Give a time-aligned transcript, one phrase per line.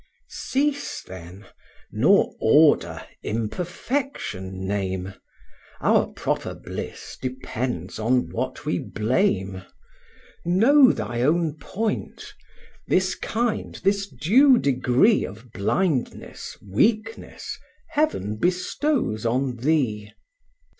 [0.27, 0.35] X.
[0.49, 1.45] Cease, then,
[1.91, 5.13] nor order imperfection name:
[5.79, 9.61] Our proper bliss depends on what we blame.
[10.43, 12.33] Know thy own point:
[12.87, 17.59] this kind, this due degree Of blindness, weakness,
[17.89, 20.11] Heaven bestows on thee.